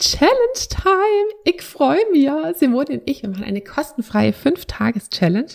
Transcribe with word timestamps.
Challenge 0.00 0.68
Time. 0.70 1.28
Ich 1.44 1.60
freue 1.60 2.00
mich. 2.10 2.26
Simone 2.56 2.94
und 2.94 3.02
ich, 3.04 3.22
wir 3.22 3.28
machen 3.28 3.44
eine 3.44 3.60
kostenfreie 3.60 4.32
5-Tages-Challenge 4.32 5.50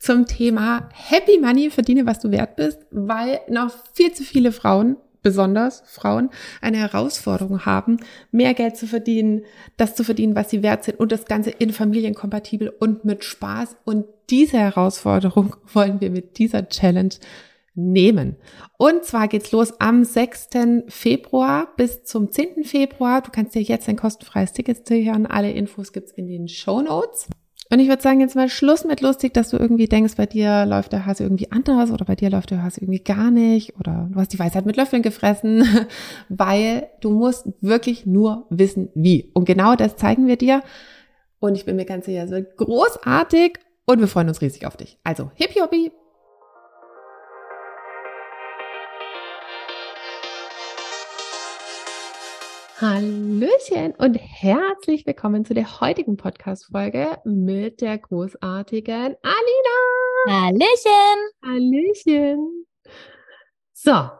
zum 0.00 0.26
Thema 0.26 0.88
Happy 0.92 1.38
Money, 1.38 1.70
verdiene, 1.70 2.04
was 2.04 2.18
du 2.18 2.32
wert 2.32 2.56
bist, 2.56 2.80
weil 2.90 3.40
noch 3.48 3.70
viel 3.94 4.12
zu 4.12 4.24
viele 4.24 4.50
Frauen, 4.50 4.96
besonders 5.22 5.84
Frauen, 5.86 6.30
eine 6.60 6.78
Herausforderung 6.78 7.64
haben, 7.64 7.98
mehr 8.32 8.54
Geld 8.54 8.76
zu 8.76 8.88
verdienen, 8.88 9.44
das 9.76 9.94
zu 9.94 10.02
verdienen, 10.02 10.34
was 10.34 10.50
sie 10.50 10.64
wert 10.64 10.82
sind 10.82 10.98
und 10.98 11.12
das 11.12 11.24
Ganze 11.24 11.50
in 11.50 11.72
familienkompatibel 11.72 12.68
und 12.80 13.04
mit 13.04 13.22
Spaß. 13.22 13.76
Und 13.84 14.04
diese 14.30 14.58
Herausforderung 14.58 15.54
wollen 15.72 16.00
wir 16.00 16.10
mit 16.10 16.38
dieser 16.38 16.68
Challenge 16.68 17.14
nehmen. 17.76 18.36
Und 18.78 19.04
zwar 19.04 19.28
geht's 19.28 19.52
los 19.52 19.80
am 19.80 20.04
6. 20.04 20.48
Februar 20.88 21.68
bis 21.76 22.04
zum 22.04 22.30
10. 22.30 22.64
Februar. 22.64 23.20
Du 23.22 23.30
kannst 23.30 23.54
dir 23.54 23.62
jetzt 23.62 23.88
ein 23.88 23.96
kostenfreies 23.96 24.52
Ticket 24.52 24.86
sichern. 24.86 25.26
Alle 25.26 25.52
Infos 25.52 25.92
gibt's 25.92 26.12
in 26.12 26.26
den 26.26 26.48
Show 26.48 26.80
Notes. 26.80 27.28
Und 27.68 27.80
ich 27.80 27.88
würde 27.88 28.02
sagen, 28.02 28.20
jetzt 28.20 28.36
mal 28.36 28.48
Schluss 28.48 28.84
mit 28.84 29.00
lustig, 29.00 29.34
dass 29.34 29.50
du 29.50 29.56
irgendwie 29.56 29.88
denkst, 29.88 30.14
bei 30.16 30.26
dir 30.26 30.66
läuft 30.66 30.92
der 30.92 31.04
Hase 31.04 31.24
irgendwie 31.24 31.50
anders 31.50 31.90
oder 31.90 32.04
bei 32.04 32.14
dir 32.14 32.30
läuft 32.30 32.52
der 32.52 32.62
Hase 32.62 32.80
irgendwie 32.80 33.02
gar 33.02 33.32
nicht 33.32 33.74
oder 33.78 34.08
du 34.12 34.20
hast 34.20 34.32
die 34.32 34.38
Weisheit 34.38 34.66
mit 34.66 34.76
Löffeln 34.76 35.02
gefressen, 35.02 35.64
weil 36.28 36.88
du 37.00 37.10
musst 37.10 37.48
wirklich 37.60 38.06
nur 38.06 38.46
wissen, 38.50 38.90
wie. 38.94 39.32
Und 39.34 39.46
genau 39.46 39.74
das 39.74 39.96
zeigen 39.96 40.28
wir 40.28 40.36
dir. 40.36 40.62
Und 41.40 41.56
ich 41.56 41.64
bin 41.64 41.76
mir 41.76 41.86
ganz 41.86 42.06
sicher, 42.06 42.24
es 42.24 42.30
wird 42.30 42.56
großartig 42.56 43.58
und 43.84 43.98
wir 44.00 44.08
freuen 44.08 44.28
uns 44.28 44.40
riesig 44.40 44.66
auf 44.66 44.76
dich. 44.76 44.98
Also, 45.02 45.32
hippie 45.34 45.60
hoppie! 45.60 46.05
Hallöchen 52.78 53.94
und 53.96 54.16
herzlich 54.16 55.06
willkommen 55.06 55.46
zu 55.46 55.54
der 55.54 55.80
heutigen 55.80 56.18
Podcast-Folge 56.18 57.16
mit 57.24 57.80
der 57.80 57.96
großartigen 57.96 59.16
Alina. 59.22 60.28
Hallöchen. 60.28 61.30
Hallöchen. 61.42 62.66
So, 63.72 64.10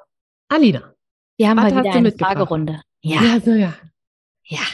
Alina. 0.48 0.94
Wir 1.36 1.50
haben 1.50 1.62
heute 1.62 1.76
wieder 1.76 1.92
eine 1.92 2.12
Fragerunde. 2.12 2.80
Ja. 3.02 3.20
ja, 3.20 3.40
so 3.40 3.50
ja. 3.50 3.74
Ja. 4.44 4.64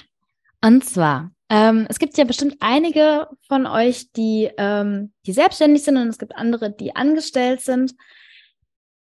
Und 0.65 0.85
zwar, 0.85 1.33
ähm, 1.49 1.87
es 1.89 1.99
gibt 1.99 2.17
ja 2.17 2.23
bestimmt 2.23 2.59
einige 2.61 3.27
von 3.49 3.67
euch, 3.67 4.13
die, 4.13 4.49
ähm, 4.59 5.13
die 5.27 5.33
selbstständig 5.33 5.83
sind 5.83 5.97
und 5.97 6.07
es 6.07 6.19
gibt 6.19 6.37
andere, 6.37 6.71
die 6.71 6.95
angestellt 6.95 7.63
sind. 7.63 7.97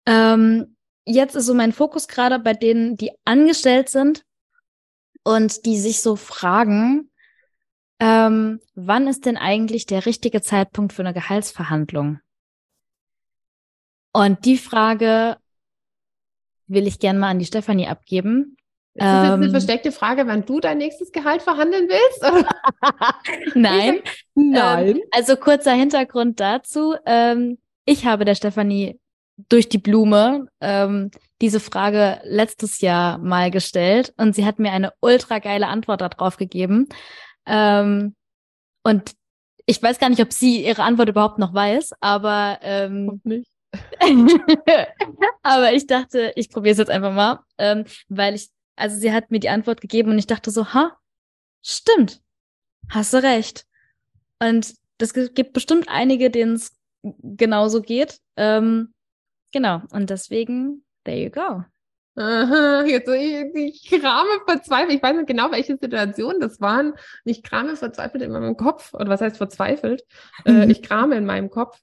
Ähm, 0.05 0.77
jetzt 1.03 1.35
ist 1.35 1.47
so 1.47 1.53
mein 1.53 1.73
Fokus 1.73 2.07
gerade 2.07 2.39
bei 2.39 2.53
denen, 2.53 2.95
die 2.95 3.11
angestellt 3.25 3.89
sind 3.89 4.23
und 5.23 5.65
die 5.65 5.77
sich 5.77 6.01
so 6.01 6.15
fragen, 6.15 7.11
ähm, 7.99 8.59
wann 8.73 9.07
ist 9.07 9.25
denn 9.25 9.37
eigentlich 9.37 9.85
der 9.85 10.05
richtige 10.05 10.41
Zeitpunkt 10.41 10.93
für 10.93 11.03
eine 11.03 11.13
Gehaltsverhandlung? 11.13 12.19
Und 14.13 14.45
die 14.45 14.57
Frage 14.57 15.37
will 16.67 16.87
ich 16.87 16.99
gerne 16.99 17.19
mal 17.19 17.29
an 17.29 17.39
die 17.39 17.45
Stefanie 17.45 17.87
abgeben. 17.87 18.57
Ist 18.93 19.05
das 19.05 19.23
jetzt 19.23 19.33
eine 19.33 19.45
ähm, 19.45 19.51
versteckte 19.51 19.91
Frage, 19.91 20.27
wann 20.27 20.45
du 20.45 20.59
dein 20.59 20.79
nächstes 20.79 21.11
Gehalt 21.11 21.41
verhandeln 21.41 21.87
willst? 21.87 23.55
Nein. 23.55 24.01
Nein. 24.35 24.87
Ähm, 24.87 25.01
also 25.11 25.37
kurzer 25.37 25.73
Hintergrund 25.73 26.39
dazu. 26.39 26.95
Ähm, 27.05 27.57
ich 27.85 28.05
habe 28.05 28.25
der 28.25 28.35
Stefanie 28.35 28.99
durch 29.47 29.69
die 29.69 29.77
Blume 29.77 30.47
ähm, 30.59 31.11
diese 31.41 31.59
Frage 31.59 32.21
letztes 32.23 32.81
Jahr 32.81 33.17
mal 33.17 33.51
gestellt 33.51 34.13
und 34.17 34.35
sie 34.35 34.45
hat 34.45 34.59
mir 34.59 34.71
eine 34.71 34.93
ultra 35.01 35.39
geile 35.39 35.67
Antwort 35.67 36.01
darauf 36.01 36.37
gegeben. 36.37 36.87
Ähm, 37.45 38.15
und 38.83 39.13
ich 39.65 39.81
weiß 39.81 39.99
gar 39.99 40.09
nicht, 40.09 40.21
ob 40.21 40.31
sie 40.31 40.65
ihre 40.65 40.83
Antwort 40.83 41.09
überhaupt 41.09 41.39
noch 41.39 41.53
weiß, 41.53 41.93
aber 41.99 42.59
ähm, 42.61 43.21
aber 45.43 45.73
ich 45.73 45.87
dachte, 45.87 46.33
ich 46.35 46.49
probiere 46.49 46.73
es 46.73 46.77
jetzt 46.77 46.91
einfach 46.91 47.13
mal, 47.13 47.39
ähm, 47.57 47.85
weil 48.09 48.35
ich, 48.35 48.49
also 48.75 48.97
sie 48.97 49.13
hat 49.13 49.31
mir 49.31 49.39
die 49.39 49.49
Antwort 49.49 49.81
gegeben 49.81 50.11
und 50.11 50.19
ich 50.19 50.27
dachte 50.27 50.51
so, 50.51 50.73
ha, 50.73 50.97
stimmt, 51.63 52.21
hast 52.89 53.13
du 53.13 53.23
recht. 53.23 53.65
Und 54.39 54.73
das 54.97 55.13
gibt 55.13 55.53
bestimmt 55.53 55.87
einige, 55.87 56.29
denen 56.29 56.55
es 56.55 56.75
genauso 57.03 57.81
geht. 57.81 58.19
Ähm, 58.35 58.93
Genau. 59.51 59.81
Und 59.91 60.09
deswegen, 60.09 60.83
there 61.03 61.17
you 61.17 61.29
go. 61.29 61.63
Aha, 62.17 62.83
jetzt 62.85 63.07
ich, 63.07 63.55
ich 63.55 64.01
krame 64.01 64.41
verzweifelt. 64.45 64.93
Ich 64.93 65.03
weiß 65.03 65.15
nicht 65.15 65.27
genau, 65.27 65.51
welche 65.51 65.77
Situation 65.77 66.39
das 66.39 66.59
waren. 66.59 66.93
Ich 67.23 67.41
krame 67.41 67.75
verzweifelt 67.75 68.21
in 68.21 68.31
meinem 68.31 68.57
Kopf. 68.57 68.93
Oder 68.93 69.07
was 69.07 69.21
heißt 69.21 69.37
verzweifelt? 69.37 70.03
Äh, 70.45 70.69
ich 70.69 70.81
krame 70.81 71.15
in 71.15 71.25
meinem 71.25 71.49
Kopf. 71.49 71.79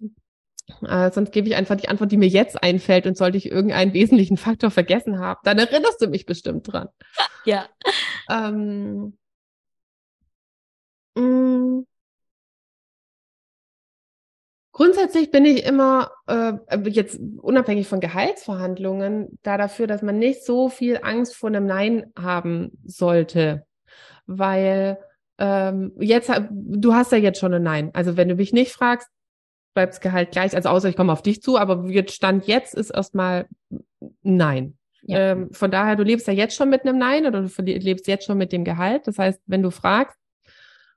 Äh, 0.87 1.11
sonst 1.13 1.33
gebe 1.33 1.49
ich 1.49 1.57
einfach 1.57 1.77
die 1.77 1.89
Antwort, 1.89 2.13
die 2.13 2.19
mir 2.19 2.29
jetzt 2.29 2.63
einfällt. 2.63 3.07
Und 3.07 3.17
sollte 3.17 3.39
ich 3.39 3.51
irgendeinen 3.51 3.95
wesentlichen 3.95 4.37
Faktor 4.37 4.71
vergessen 4.71 5.19
haben, 5.19 5.41
dann 5.45 5.59
erinnerst 5.59 6.03
du 6.03 6.09
mich 6.09 6.27
bestimmt 6.27 6.71
dran. 6.71 6.89
Ja. 7.45 7.67
Ähm, 8.31 9.18
Grundsätzlich 14.99 15.31
bin 15.31 15.45
ich 15.45 15.65
immer 15.65 16.11
äh, 16.27 16.55
jetzt 16.89 17.21
unabhängig 17.37 17.87
von 17.87 18.01
Gehaltsverhandlungen 18.01 19.39
da 19.45 19.57
dafür, 19.57 19.87
dass 19.87 20.03
man 20.03 20.19
nicht 20.19 20.45
so 20.45 20.69
viel 20.69 20.99
Angst 21.01 21.37
vor 21.37 21.51
einem 21.51 21.67
Nein 21.67 22.13
haben 22.19 22.73
sollte, 22.85 23.65
weil 24.27 24.99
ähm, 25.39 25.93
jetzt 26.01 26.33
du 26.51 26.95
hast 26.95 27.13
ja 27.13 27.19
jetzt 27.19 27.39
schon 27.39 27.55
ein 27.55 27.63
Nein. 27.63 27.91
Also 27.95 28.17
wenn 28.17 28.29
du 28.29 28.35
mich 28.35 28.53
nicht 28.53 28.73
fragst, 28.73 29.07
bleibt 29.73 29.93
das 29.93 30.01
Gehalt 30.01 30.33
gleich. 30.33 30.57
Also 30.57 30.69
außer 30.69 30.89
ich 30.89 30.97
komme 30.97 31.13
auf 31.13 31.23
dich 31.23 31.43
zu, 31.43 31.59
aber 31.59 31.89
jetzt 31.89 32.15
Stand 32.15 32.49
jetzt 32.49 32.75
ist 32.75 32.91
erstmal 32.91 33.47
Nein. 34.23 34.79
Ja. 35.03 35.31
Ähm, 35.31 35.53
von 35.53 35.71
daher, 35.71 35.95
du 35.95 36.03
lebst 36.03 36.27
ja 36.27 36.33
jetzt 36.33 36.57
schon 36.57 36.71
mit 36.71 36.83
einem 36.83 36.99
Nein 36.99 37.25
oder 37.25 37.43
du 37.43 37.63
lebst 37.63 38.09
jetzt 38.09 38.27
schon 38.27 38.37
mit 38.37 38.51
dem 38.51 38.65
Gehalt. 38.65 39.07
Das 39.07 39.17
heißt, 39.17 39.41
wenn 39.47 39.63
du 39.63 39.71
fragst 39.71 40.19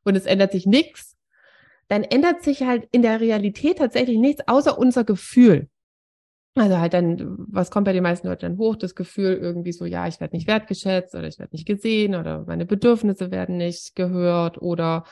und 0.04 0.18
es 0.18 0.26
ändert 0.26 0.54
sich 0.54 0.66
nichts, 0.66 1.11
dann 1.92 2.06
ändert 2.06 2.42
sich 2.42 2.64
halt 2.64 2.88
in 2.94 3.02
der 3.02 3.20
Realität 3.20 3.80
tatsächlich 3.80 4.18
nichts 4.18 4.48
außer 4.48 4.78
unser 4.78 5.04
Gefühl. 5.04 5.68
Also 6.56 6.78
halt 6.78 6.94
dann, 6.94 7.36
was 7.50 7.70
kommt 7.70 7.84
bei 7.84 7.92
den 7.92 8.04
meisten 8.04 8.30
Leuten 8.30 8.44
dann 8.44 8.58
hoch? 8.58 8.78
Das 8.78 8.96
Gefühl 8.96 9.34
irgendwie 9.34 9.74
so, 9.74 9.84
ja, 9.84 10.08
ich 10.08 10.22
werde 10.22 10.34
nicht 10.34 10.48
wertgeschätzt 10.48 11.14
oder 11.16 11.28
ich 11.28 11.38
werde 11.38 11.54
nicht 11.54 11.68
gesehen 11.68 12.16
oder 12.16 12.46
meine 12.48 12.66
Bedürfnisse 12.66 13.30
werden 13.30 13.58
nicht 13.58 13.94
gehört 13.98 14.62
oder 14.62 15.04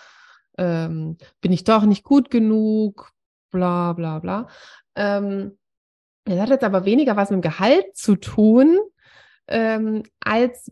ähm, 0.58 1.18
bin 1.42 1.52
ich 1.52 1.66
doch 1.66 1.84
nicht 1.84 2.06
gut 2.06 2.32
genug, 2.32 3.12
bla 3.52 3.92
bla 3.92 4.20
bla. 4.20 4.48
Ähm, 4.96 5.58
das 6.24 6.40
hat 6.40 6.50
jetzt 6.50 6.64
aber 6.64 6.86
weniger 6.86 7.18
was 7.18 7.30
mit 7.30 7.40
dem 7.40 7.52
Gehalt 7.52 7.94
zu 7.94 8.16
tun, 8.16 8.80
ähm, 9.48 10.04
als 10.22 10.72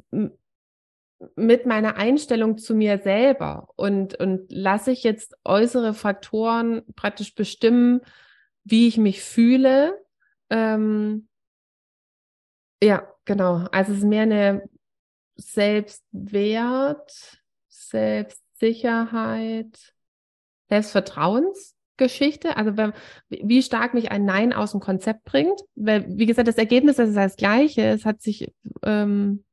mit 1.36 1.66
meiner 1.66 1.98
Einstellung 1.98 2.58
zu 2.58 2.76
mir 2.76 3.00
selber 3.00 3.70
und, 3.76 4.20
und 4.20 4.52
lasse 4.52 4.92
ich 4.92 5.04
jetzt 5.04 5.36
äußere 5.44 5.94
Faktoren 5.94 6.84
praktisch 6.96 7.34
bestimmen, 7.34 8.02
wie 8.64 8.88
ich 8.88 8.98
mich 8.98 9.24
fühle. 9.24 10.00
Ähm, 10.50 11.28
ja, 12.82 13.08
genau. 13.26 13.68
Also 13.72 13.94
es 13.94 14.00
ist 14.00 14.06
mehr 14.06 14.24
eine 14.24 14.70
Selbstwert, 15.36 17.42
Selbstsicherheit, 17.68 19.94
Selbstvertrauensgeschichte. 20.70 22.58
Also 22.58 22.78
wenn, 22.78 22.94
wie 23.30 23.64
stark 23.64 23.96
mich 23.96 24.12
ein 24.12 24.26
Nein 24.26 24.54
aus 24.54 24.72
dem 24.72 24.82
Konzept 24.82 25.24
bringt. 25.24 25.60
Weil, 25.76 26.06
wie 26.18 26.28
gesagt, 26.28 26.48
das 26.48 26.58
Ergebnis 26.58 27.00
ist 27.00 27.16
das 27.16 27.38
gleiche. 27.38 27.84
Es 27.84 28.06
hat 28.06 28.22
sich 28.22 28.54
ähm, 28.84 29.44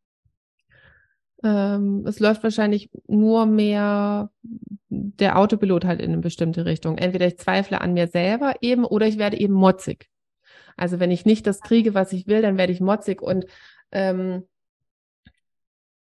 ähm, 1.45 2.05
es 2.07 2.21
läuft 2.21 2.43
wahrscheinlich 2.43 2.91
nur 3.07 3.45
mehr 3.45 4.31
der 4.89 5.39
Autopilot 5.39 5.85
halt 5.85 6.01
in 6.01 6.13
eine 6.13 6.23
bestimmte 6.23 6.65
Richtung. 6.65 6.97
Entweder 6.97 7.27
ich 7.27 7.39
zweifle 7.39 7.81
an 7.81 7.93
mir 7.93 8.09
selber 8.09 8.55
eben 8.63 8.85
oder 8.85 9.07
ich 9.07 9.19
werde 9.19 9.39
eben 9.39 9.53
motzig. 9.53 10.09
Also 10.77 10.99
wenn 11.01 11.11
ich 11.11 11.27
nicht 11.27 11.47
das 11.47 11.61
kriege, 11.61 11.95
was 11.95 12.13
ich 12.13 12.27
will, 12.27 12.41
dann 12.43 12.57
werde 12.57 12.73
ich 12.73 12.81
motzig 12.81 13.21
und 13.21 13.45
ähm, 13.93 14.45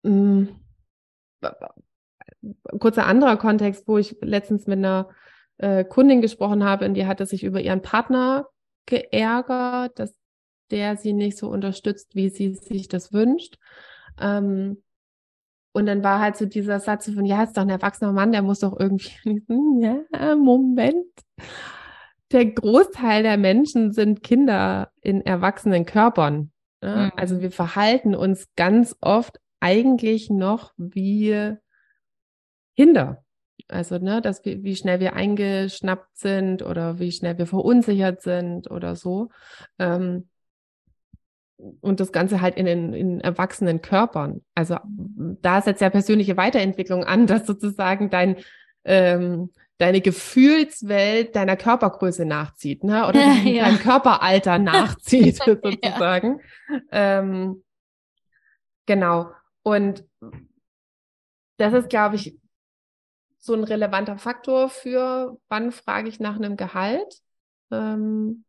mh, 0.03 0.11
mm, 0.11 0.47
kurzer 2.79 3.07
anderer 3.07 3.37
Kontext, 3.37 3.87
wo 3.87 3.97
ich 3.97 4.17
letztens 4.21 4.67
mit 4.67 4.77
einer 4.77 5.09
äh, 5.57 5.83
Kundin 5.83 6.21
gesprochen 6.21 6.63
habe 6.63 6.85
und 6.85 6.93
die 6.93 7.07
hatte 7.07 7.25
sich 7.25 7.43
über 7.43 7.61
ihren 7.61 7.81
Partner 7.81 8.47
geärgert, 8.85 9.97
dass 9.97 10.13
der 10.69 10.97
sie 10.97 11.13
nicht 11.13 11.37
so 11.37 11.49
unterstützt, 11.49 12.15
wie 12.15 12.29
sie 12.29 12.53
sich 12.53 12.87
das 12.87 13.11
wünscht. 13.11 13.57
Ähm, 14.19 14.81
und 15.73 15.85
dann 15.85 16.03
war 16.03 16.19
halt 16.19 16.37
so 16.37 16.45
dieser 16.45 16.79
Satz 16.79 17.09
von, 17.09 17.25
ja, 17.25 17.43
ist 17.43 17.57
doch 17.57 17.61
ein 17.61 17.69
erwachsener 17.69 18.11
Mann, 18.11 18.31
der 18.31 18.41
muss 18.41 18.59
doch 18.59 18.77
irgendwie, 18.77 19.43
ja, 20.13 20.35
Moment. 20.35 21.05
Der 22.31 22.45
Großteil 22.45 23.23
der 23.23 23.37
Menschen 23.37 23.91
sind 23.91 24.23
Kinder 24.23 24.91
in 25.01 25.21
erwachsenen 25.21 25.85
Körpern. 25.85 26.51
Ja? 26.83 27.07
Mhm. 27.07 27.11
Also 27.15 27.41
wir 27.41 27.51
verhalten 27.51 28.15
uns 28.15 28.47
ganz 28.55 28.95
oft 29.01 29.37
eigentlich 29.59 30.29
noch 30.29 30.71
wie 30.77 31.55
Kinder. 32.75 33.23
Also, 33.67 33.99
ne, 33.99 34.21
dass 34.21 34.43
wir, 34.43 34.63
wie 34.63 34.75
schnell 34.75 34.99
wir 34.99 35.13
eingeschnappt 35.13 36.17
sind 36.17 36.61
oder 36.61 36.99
wie 36.99 37.11
schnell 37.11 37.37
wir 37.37 37.45
verunsichert 37.45 38.21
sind 38.21 38.69
oder 38.69 38.95
so. 38.95 39.29
Ähm, 39.79 40.27
und 41.81 41.99
das 41.99 42.11
Ganze 42.11 42.41
halt 42.41 42.57
in 42.57 42.65
den 42.65 42.93
in 42.93 43.21
erwachsenen 43.21 43.81
Körpern. 43.81 44.41
Also 44.55 44.77
da 44.85 45.61
setzt 45.61 45.81
ja 45.81 45.89
persönliche 45.89 46.37
Weiterentwicklung 46.37 47.03
an, 47.03 47.27
dass 47.27 47.45
sozusagen 47.45 48.09
dein 48.09 48.37
ähm, 48.83 49.51
deine 49.77 50.01
Gefühlswelt 50.01 51.35
deiner 51.35 51.57
Körpergröße 51.57 52.23
nachzieht, 52.23 52.83
ne? 52.83 53.07
Oder 53.07 53.19
ja. 53.45 53.65
dein 53.65 53.79
Körperalter 53.79 54.59
nachzieht, 54.59 55.37
sozusagen. 55.45 56.39
Ja. 56.69 56.81
Ähm, 56.91 57.63
genau. 58.85 59.31
Und 59.63 60.05
das 61.57 61.73
ist, 61.73 61.89
glaube 61.89 62.15
ich, 62.15 62.37
so 63.39 63.55
ein 63.55 63.63
relevanter 63.63 64.19
Faktor 64.19 64.69
für, 64.69 65.37
wann 65.49 65.71
frage 65.71 66.09
ich 66.09 66.19
nach 66.19 66.35
einem 66.35 66.57
Gehalt. 66.57 67.21
Ähm, 67.71 68.45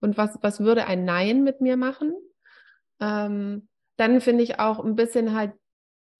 und 0.00 0.16
was, 0.16 0.38
was 0.42 0.60
würde 0.60 0.86
ein 0.86 1.04
Nein 1.04 1.42
mit 1.44 1.60
mir 1.60 1.76
machen? 1.76 2.14
Ähm, 3.00 3.68
dann 3.96 4.20
finde 4.20 4.44
ich 4.44 4.58
auch 4.58 4.84
ein 4.84 4.94
bisschen 4.94 5.34
halt 5.34 5.52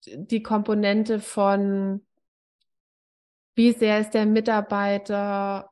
die 0.05 0.43
Komponente 0.43 1.19
von, 1.19 2.05
wie 3.55 3.71
sehr 3.73 3.99
ist 3.99 4.11
der 4.11 4.25
Mitarbeiter 4.25 5.69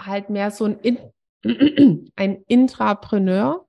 halt 0.00 0.30
mehr 0.30 0.50
so 0.50 0.64
ein, 0.64 0.78
In 0.80 0.98
ein 2.16 2.42
Intrapreneur. 2.46 3.66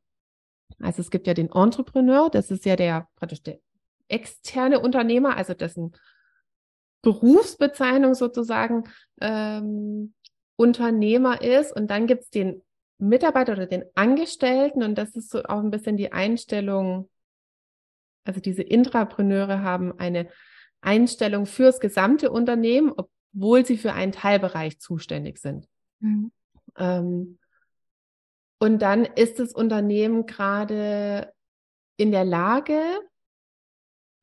Also 0.80 1.02
es 1.02 1.12
gibt 1.12 1.28
ja 1.28 1.34
den 1.34 1.52
Entrepreneur, 1.52 2.30
das 2.30 2.52
ist 2.52 2.66
ja 2.66 2.76
der 2.76 3.08
praktisch 3.16 3.44
der 3.44 3.60
externe 4.08 4.80
Unternehmer, 4.80 5.36
also 5.36 5.54
dessen 5.54 5.96
Berufsbezeichnung 7.02 8.16
sozusagen 8.16 8.86
ähm, 9.22 10.14
Unternehmer 10.56 11.42
ist. 11.42 11.76
Und 11.76 11.90
dann 11.92 12.08
gibt 12.08 12.24
es 12.24 12.30
den 12.30 12.64
Mitarbeiter 13.00 13.54
oder 13.54 13.68
den 13.68 13.86
Angestellten 13.96 14.84
und 14.84 14.96
das 14.96 15.16
ist 15.16 15.30
so 15.30 15.44
auch 15.44 15.60
ein 15.60 15.72
bisschen 15.72 15.98
die 15.98 16.12
Einstellung, 16.12 17.10
also 18.24 18.40
diese 18.40 18.64
Intrapreneure 18.64 19.62
haben 19.62 19.98
eine 20.00 20.28
Einstellung 20.82 21.46
fürs 21.46 21.80
gesamte 21.80 22.32
Unternehmen, 22.32 22.94
obwohl 22.96 23.66
sie 23.66 23.78
für 23.78 23.94
einen 23.94 24.12
Teilbereich 24.12 24.80
zuständig 24.80 25.40
sind. 25.40 25.68
Mhm. 26.00 26.32
Ähm, 26.78 27.40
und 28.60 28.82
dann 28.82 29.06
ist 29.06 29.40
das 29.40 29.54
Unternehmen 29.54 30.26
gerade 30.26 31.34
in 31.98 32.12
der 32.12 32.26
Lage, 32.26 32.82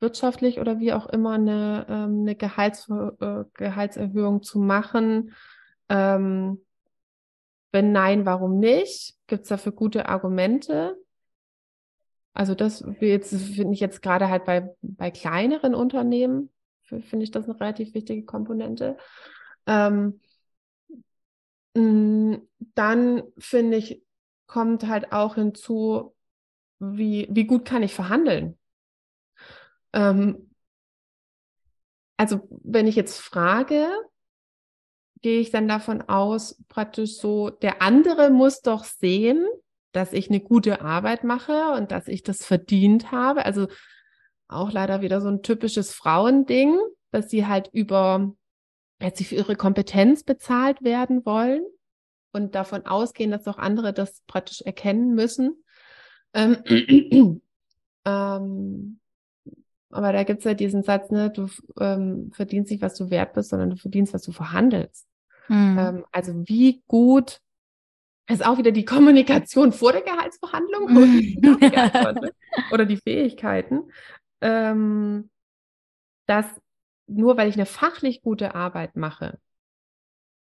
wirtschaftlich 0.00 0.61
oder 0.61 0.81
wie 0.81 0.93
auch 0.93 1.06
immer 1.06 1.32
eine, 1.32 1.87
ähm, 1.88 2.21
eine 2.21 2.35
Gehalts, 2.35 2.88
äh, 2.88 3.44
Gehaltserhöhung 3.55 4.43
zu 4.43 4.59
machen. 4.59 5.32
Ähm, 5.88 6.63
wenn 7.75 7.91
nein, 7.91 8.25
warum 8.25 8.61
nicht? 8.61 9.17
Gibt 9.26 9.43
es 9.43 9.49
dafür 9.49 9.73
gute 9.73 10.09
Argumente? 10.09 10.97
Also 12.32 12.55
das 12.55 12.85
finde 12.99 13.73
ich 13.73 13.81
jetzt 13.81 14.00
gerade 14.00 14.29
halt 14.29 14.44
bei, 14.44 14.75
bei 14.81 15.11
kleineren 15.11 15.75
Unternehmen, 15.75 16.50
finde 16.82 17.25
ich 17.25 17.32
das 17.32 17.44
eine 17.47 17.59
relativ 17.61 17.93
wichtige 17.94 18.25
Komponente. 18.25 18.97
Ähm, 19.67 20.21
mm, 21.75 22.37
dann 22.76 23.25
finde 23.38 23.76
ich, 23.76 24.03
kommt 24.47 24.87
halt 24.87 25.12
auch 25.12 25.35
hinzu, 25.35 26.15
wie, 26.79 27.26
wie 27.31 27.47
gut 27.47 27.65
kann 27.65 27.82
ich 27.82 27.94
verhandeln? 27.94 28.56
Ähm, 29.93 30.50
also 32.17 32.49
wenn 32.62 32.87
ich 32.87 32.94
jetzt 32.94 33.21
frage, 33.21 33.88
gehe 35.25 35.41
ich 35.41 35.50
dann 35.50 35.67
davon 35.67 36.03
aus, 36.03 36.62
praktisch 36.69 37.17
so, 37.17 37.49
der 37.49 37.81
andere 37.81 38.29
muss 38.29 38.61
doch 38.61 38.85
sehen, 38.85 39.43
dass 39.93 40.12
ich 40.12 40.29
eine 40.29 40.38
gute 40.38 40.82
Arbeit 40.82 41.25
mache 41.25 41.73
und 41.79 41.93
dass 41.93 42.09
ich 42.09 42.23
das 42.23 42.44
verdient 42.44 43.11
habe. 43.11 43.47
Also 43.47 43.69
auch 44.49 44.71
leider 44.71 45.00
wieder 45.00 45.23
so 45.23 45.29
ein 45.29 45.41
typisches 45.41 45.94
Frauending, 45.94 46.79
dass 47.11 47.31
sie 47.31 47.47
halt 47.47 47.71
über, 47.73 48.35
dass 48.99 49.17
sie 49.17 49.25
für 49.25 49.37
ihre 49.37 49.56
Kompetenz 49.56 50.25
bezahlt 50.25 50.82
werden 50.82 51.25
wollen 51.25 51.65
und 52.35 52.55
davon 52.55 52.85
ausgehen, 52.85 53.31
dass 53.31 53.49
auch 53.49 53.56
andere 53.56 53.94
das 53.94 54.21
praktisch 54.26 54.61
erkennen 54.61 55.15
müssen. 55.15 55.65
Ähm, 56.35 56.59
ähm, 58.05 59.00
aber 59.88 60.12
da 60.12 60.23
gibt 60.25 60.41
es 60.41 60.44
ja 60.44 60.53
diesen 60.53 60.82
Satz, 60.82 61.11
ne, 61.11 61.31
du 61.31 61.49
ähm, 61.81 62.31
verdienst 62.35 62.71
nicht, 62.71 62.82
was 62.82 62.94
du 62.94 63.09
wert 63.09 63.32
bist, 63.32 63.49
sondern 63.49 63.71
du 63.71 63.76
verdienst, 63.76 64.12
was 64.12 64.21
du 64.21 64.31
verhandelst. 64.31 65.09
Mhm. 65.49 65.79
Ähm, 65.79 66.05
also 66.12 66.32
wie 66.46 66.82
gut 66.87 67.41
ist 68.29 68.44
auch 68.44 68.58
wieder 68.58 68.73
die 68.73 68.85
Kommunikation 68.85 69.73
vor 69.73 69.93
der 69.93 70.02
Gehaltsverhandlung 70.02 70.93
mhm. 70.93 71.58
oder 72.73 72.87
die 72.87 72.96
Fähigkeiten, 72.96 73.91
ähm, 74.41 75.31
dass 76.26 76.46
nur 77.06 77.37
weil 77.37 77.49
ich 77.49 77.56
eine 77.56 77.67
fachlich 77.67 78.23
gute 78.23 78.55
Arbeit 78.55 78.96
mache, 78.96 79.38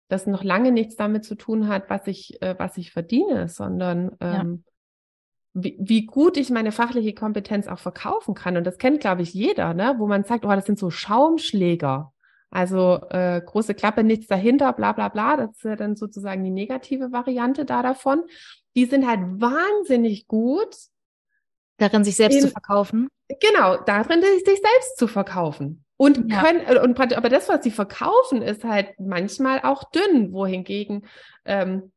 das 0.08 0.26
noch 0.26 0.44
lange 0.44 0.70
nichts 0.70 0.94
damit 0.94 1.24
zu 1.24 1.34
tun 1.34 1.66
hat, 1.66 1.90
was 1.90 2.06
ich, 2.06 2.40
äh, 2.40 2.54
was 2.58 2.76
ich 2.76 2.92
verdiene, 2.92 3.48
sondern 3.48 4.16
ähm, 4.20 4.64
ja. 4.64 5.62
wie, 5.62 5.76
wie 5.80 6.06
gut 6.06 6.36
ich 6.36 6.50
meine 6.50 6.70
fachliche 6.70 7.14
Kompetenz 7.14 7.66
auch 7.66 7.80
verkaufen 7.80 8.34
kann. 8.34 8.56
Und 8.56 8.64
das 8.64 8.78
kennt, 8.78 9.00
glaube 9.00 9.22
ich, 9.22 9.34
jeder, 9.34 9.74
ne? 9.74 9.96
wo 9.98 10.06
man 10.06 10.22
sagt, 10.22 10.44
oh, 10.44 10.50
das 10.50 10.66
sind 10.66 10.78
so 10.78 10.90
Schaumschläger. 10.90 12.13
Also 12.50 13.00
äh, 13.10 13.40
große 13.44 13.74
Klappe, 13.74 14.04
nichts 14.04 14.26
dahinter, 14.26 14.72
bla 14.72 14.92
bla 14.92 15.08
bla. 15.08 15.36
Das 15.36 15.50
ist 15.50 15.64
ja 15.64 15.76
dann 15.76 15.96
sozusagen 15.96 16.44
die 16.44 16.50
negative 16.50 17.12
Variante 17.12 17.64
da 17.64 17.82
davon. 17.82 18.24
Die 18.76 18.86
sind 18.86 19.06
halt 19.06 19.20
wahnsinnig 19.40 20.26
gut. 20.28 20.76
Darin, 21.78 22.04
sich 22.04 22.16
selbst 22.16 22.36
in, 22.36 22.42
zu 22.42 22.48
verkaufen. 22.50 23.08
Genau, 23.40 23.76
darin, 23.82 24.22
sich 24.22 24.44
selbst 24.44 24.96
zu 24.96 25.08
verkaufen. 25.08 25.84
Und 25.96 26.30
ja. 26.30 26.42
können, 26.42 26.60
äh, 26.60 26.80
und 26.80 26.98
aber 27.00 27.28
das, 27.28 27.48
was 27.48 27.64
sie 27.64 27.70
verkaufen, 27.70 28.42
ist 28.42 28.64
halt 28.64 28.88
manchmal 28.98 29.60
auch 29.62 29.84
dünn, 29.90 30.32
wohingegen 30.32 31.06
ähm, 31.44 31.92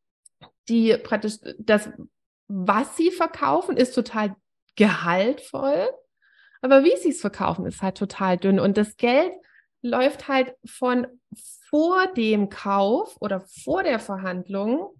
die 0.69 0.97
praktisch 0.97 1.37
das, 1.59 1.89
was 2.47 2.95
sie 2.97 3.11
verkaufen, 3.11 3.77
ist 3.77 3.93
total 3.93 4.35
gehaltvoll. 4.75 5.89
Aber 6.61 6.83
wie 6.83 6.95
sie 6.97 7.09
es 7.09 7.21
verkaufen, 7.21 7.65
ist 7.65 7.81
halt 7.81 7.97
total 7.97 8.37
dünn. 8.37 8.59
Und 8.59 8.77
das 8.77 8.97
Geld, 8.97 9.31
läuft 9.81 10.27
halt 10.27 10.55
von 10.65 11.07
vor 11.69 12.07
dem 12.15 12.49
Kauf 12.49 13.17
oder 13.19 13.41
vor 13.41 13.83
der 13.83 13.99
Verhandlung 13.99 14.93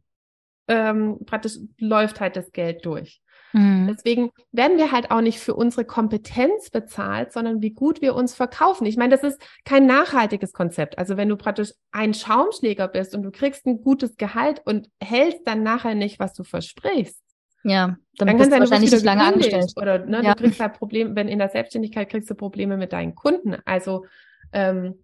ähm, 0.67 1.19
praktisch 1.25 1.57
läuft 1.79 2.19
halt 2.19 2.35
das 2.35 2.51
Geld 2.51 2.85
durch. 2.85 3.21
Mhm. 3.53 3.87
Deswegen 3.89 4.31
werden 4.51 4.77
wir 4.77 4.91
halt 4.91 5.11
auch 5.11 5.21
nicht 5.21 5.39
für 5.39 5.55
unsere 5.55 5.85
Kompetenz 5.85 6.69
bezahlt, 6.69 7.31
sondern 7.31 7.61
wie 7.61 7.71
gut 7.71 8.01
wir 8.01 8.15
uns 8.15 8.35
verkaufen. 8.35 8.85
Ich 8.85 8.97
meine, 8.97 9.15
das 9.15 9.23
ist 9.23 9.41
kein 9.63 9.85
nachhaltiges 9.85 10.51
Konzept. 10.51 10.97
Also 10.97 11.15
wenn 11.15 11.29
du 11.29 11.37
praktisch 11.37 11.71
ein 11.91 12.13
Schaumschläger 12.13 12.87
bist 12.89 13.15
und 13.15 13.23
du 13.23 13.31
kriegst 13.31 13.65
ein 13.65 13.81
gutes 13.81 14.17
Gehalt 14.17 14.61
und 14.65 14.89
hältst 15.01 15.41
dann 15.45 15.63
nachher 15.63 15.95
nicht, 15.95 16.19
was 16.19 16.33
du 16.33 16.43
versprichst. 16.43 17.21
Ja, 17.63 17.97
dann, 18.17 18.27
dann 18.27 18.37
kannst 18.37 18.51
du 18.51 18.59
wahrscheinlich 18.59 18.91
nicht 18.91 19.03
lange 19.03 19.23
angestellt. 19.23 19.73
Oder 19.75 20.05
ne, 20.05 20.23
ja. 20.23 20.35
du 20.35 20.43
kriegst 20.43 20.59
halt 20.59 20.73
Probleme, 20.73 21.15
wenn 21.15 21.27
in 21.27 21.39
der 21.39 21.49
Selbstständigkeit 21.49 22.09
kriegst 22.09 22.29
du 22.29 22.35
Probleme 22.35 22.77
mit 22.77 22.93
deinen 22.93 23.15
Kunden. 23.15 23.57
Also 23.65 24.05
ähm, 24.53 25.03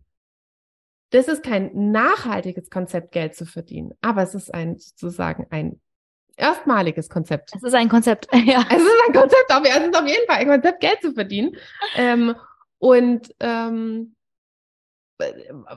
das 1.11 1.27
ist 1.27 1.43
kein 1.43 1.91
nachhaltiges 1.91 2.69
Konzept, 2.69 3.11
Geld 3.11 3.35
zu 3.35 3.45
verdienen, 3.45 3.93
aber 4.01 4.23
es 4.23 4.33
ist 4.33 4.53
ein 4.53 4.79
sozusagen 4.79 5.45
ein 5.51 5.79
erstmaliges 6.37 7.09
Konzept. 7.09 7.51
Es 7.55 7.63
ist 7.63 7.75
ein 7.75 7.89
Konzept, 7.89 8.27
ja. 8.33 8.65
Es 8.69 8.81
ist 8.81 9.01
ein 9.07 9.13
Konzept, 9.13 9.51
aber 9.51 9.67
es 9.67 9.87
ist 9.87 9.95
auf 9.95 10.07
jeden 10.07 10.25
Fall 10.27 10.37
ein 10.37 10.47
Konzept, 10.47 10.79
Geld 10.79 11.01
zu 11.01 11.13
verdienen. 11.13 11.55
ähm, 11.95 12.35
und 12.79 13.33
ähm, 13.39 14.15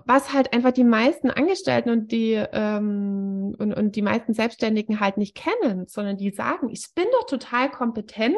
was 0.07 0.33
halt 0.33 0.53
einfach 0.53 0.73
die 0.73 0.83
meisten 0.83 1.31
Angestellten 1.31 1.91
und 1.91 2.11
die 2.11 2.33
ähm, 2.33 3.55
und, 3.59 3.75
und 3.75 3.95
die 3.95 4.03
meisten 4.03 4.35
Selbstständigen 4.35 4.99
halt 4.99 5.19
nicht 5.19 5.37
kennen, 5.37 5.87
sondern 5.87 6.17
die 6.17 6.31
sagen, 6.31 6.69
ich 6.71 6.89
bin 6.95 7.05
doch 7.13 7.27
total 7.27 7.71
kompetent 7.71 8.37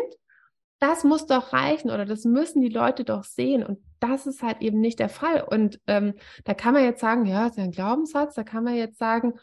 das 0.80 1.04
muss 1.04 1.26
doch 1.26 1.52
reichen 1.52 1.90
oder 1.90 2.04
das 2.04 2.24
müssen 2.24 2.60
die 2.60 2.68
Leute 2.68 3.04
doch 3.04 3.24
sehen. 3.24 3.64
Und 3.64 3.78
das 4.00 4.26
ist 4.26 4.42
halt 4.42 4.60
eben 4.60 4.80
nicht 4.80 4.98
der 4.98 5.08
Fall. 5.08 5.42
Und 5.42 5.80
ähm, 5.86 6.14
da 6.44 6.54
kann 6.54 6.74
man 6.74 6.84
jetzt 6.84 7.00
sagen, 7.00 7.26
ja, 7.26 7.46
ist 7.46 7.56
ja 7.56 7.64
ein 7.64 7.72
Glaubenssatz, 7.72 8.34
da 8.34 8.44
kann 8.44 8.64
man 8.64 8.76
jetzt 8.76 8.98
sagen, 8.98 9.34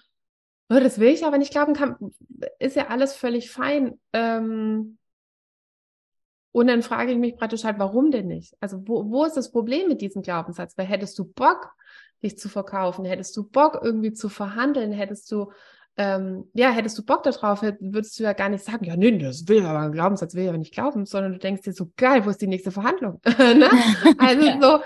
oh, 0.70 0.80
das 0.80 1.00
will 1.00 1.10
ich 1.10 1.25
aber 1.25 1.38
nicht 1.38 1.51
glauben, 1.51 1.74
kann, 1.74 1.98
ist 2.60 2.75
ja 2.75 2.88
alles 2.88 3.15
völlig 3.15 3.51
fein. 3.51 4.00
Ähm, 4.13 4.98
und 6.51 6.68
dann 6.68 6.84
frage 6.84 7.12
ich 7.12 7.18
mich 7.18 7.36
praktisch 7.36 7.65
halt, 7.65 7.80
warum 7.80 8.12
denn 8.12 8.27
nicht? 8.27 8.56
Also 8.62 8.88
wo, 8.88 9.10
wo 9.10 9.25
ist 9.25 9.36
das 9.36 9.51
Problem 9.51 9.89
mit 9.89 10.00
diesem 10.00 10.22
Glaubenssatz? 10.22 10.77
Weil 10.77 10.86
hättest 10.86 11.20
du 11.20 11.25
Bock, 11.25 11.74
dich 12.24 12.38
zu 12.38 12.48
verkaufen, 12.48 13.04
hättest 13.04 13.36
du 13.36 13.44
Bock, 13.44 13.80
irgendwie 13.84 14.13
zu 14.13 14.30
verhandeln, 14.30 14.94
hättest 14.94 15.30
du 15.34 15.51
ähm, 15.97 16.49
ja, 16.53 16.71
hättest 16.71 16.97
du 16.97 17.05
Bock 17.05 17.23
darauf, 17.23 17.61
würdest 17.61 18.19
du 18.19 18.23
ja 18.23 18.33
gar 18.33 18.49
nicht 18.49 18.63
sagen, 18.63 18.83
ja, 18.85 18.97
nee, 18.97 19.17
das 19.17 19.47
will 19.47 19.65
aber 19.65 19.79
ein 19.79 19.91
Glaubenssatz, 19.93 20.35
will 20.35 20.49
aber 20.49 20.57
nicht 20.57 20.73
glauben, 20.73 21.05
sondern 21.05 21.33
du 21.33 21.39
denkst 21.39 21.61
dir 21.61 21.73
so, 21.73 21.91
geil, 21.95 22.25
wo 22.25 22.29
ist 22.29 22.41
die 22.41 22.47
nächste 22.47 22.71
Verhandlung? 22.71 23.21
ne? 23.37 23.69
Also 24.17 24.45
ja. 24.45 24.61
so, 24.61 24.79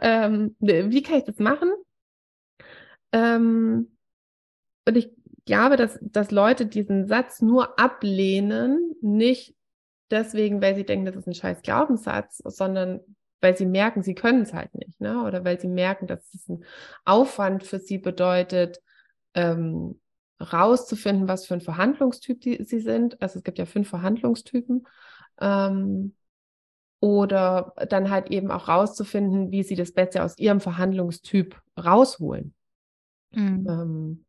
ähm, 0.00 0.56
wie 0.58 1.02
kann 1.02 1.18
ich 1.18 1.24
das 1.24 1.38
machen? 1.38 1.70
Ähm, 3.12 3.96
und 4.86 4.96
ich 4.96 5.10
glaube, 5.44 5.76
dass, 5.76 5.98
dass 6.00 6.30
Leute 6.30 6.66
diesen 6.66 7.06
Satz 7.06 7.42
nur 7.42 7.78
ablehnen, 7.78 8.94
nicht 9.02 9.54
deswegen, 10.10 10.62
weil 10.62 10.74
sie 10.74 10.84
denken, 10.84 11.04
das 11.04 11.16
ist 11.16 11.26
ein 11.26 11.34
scheiß 11.34 11.62
Glaubenssatz, 11.62 12.38
sondern 12.44 13.00
weil 13.40 13.56
sie 13.56 13.66
merken, 13.66 14.02
sie 14.02 14.14
können 14.14 14.42
es 14.42 14.54
halt 14.54 14.74
nicht, 14.74 14.98
ne? 15.00 15.22
Oder 15.24 15.44
weil 15.44 15.60
sie 15.60 15.68
merken, 15.68 16.06
dass 16.06 16.32
es 16.32 16.48
ein 16.48 16.64
Aufwand 17.04 17.64
für 17.64 17.78
sie 17.78 17.98
bedeutet, 17.98 18.80
ähm, 19.34 20.00
rauszufinden, 20.40 21.28
was 21.28 21.46
für 21.46 21.54
ein 21.54 21.60
Verhandlungstyp 21.60 22.40
die, 22.40 22.62
sie 22.64 22.80
sind. 22.80 23.20
Also 23.22 23.38
es 23.38 23.44
gibt 23.44 23.58
ja 23.58 23.66
fünf 23.66 23.88
Verhandlungstypen. 23.88 24.86
Ähm, 25.40 26.14
oder 27.04 27.74
dann 27.90 28.08
halt 28.08 28.30
eben 28.30 28.50
auch 28.50 28.66
rauszufinden, 28.66 29.50
wie 29.50 29.62
sie 29.62 29.74
das 29.74 29.92
Beste 29.92 30.24
aus 30.24 30.38
ihrem 30.38 30.60
Verhandlungstyp 30.60 31.60
rausholen. 31.78 32.54
Mhm. 33.32 33.66
Ähm, 33.68 34.24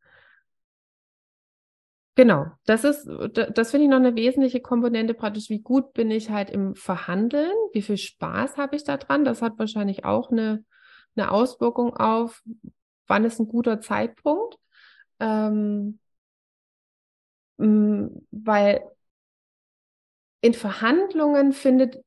genau, 2.16 2.48
das 2.66 2.84
ist, 2.84 3.08
das 3.32 3.70
finde 3.70 3.84
ich 3.84 3.90
noch 3.90 3.96
eine 3.96 4.14
wesentliche 4.14 4.60
Komponente 4.60 5.14
praktisch. 5.14 5.48
Wie 5.48 5.60
gut 5.60 5.94
bin 5.94 6.10
ich 6.10 6.28
halt 6.28 6.50
im 6.50 6.74
Verhandeln? 6.74 7.54
Wie 7.72 7.80
viel 7.80 7.96
Spaß 7.96 8.58
habe 8.58 8.76
ich 8.76 8.84
da 8.84 8.98
dran? 8.98 9.24
Das 9.24 9.40
hat 9.40 9.58
wahrscheinlich 9.58 10.04
auch 10.04 10.30
eine, 10.30 10.62
eine 11.16 11.30
Auswirkung 11.30 11.96
auf, 11.96 12.42
wann 13.06 13.24
ist 13.24 13.40
ein 13.40 13.48
guter 13.48 13.80
Zeitpunkt. 13.80 14.58
Ähm, 15.20 15.98
weil 17.58 18.82
in 20.40 20.54
Verhandlungen 20.54 21.52
findet 21.52 22.04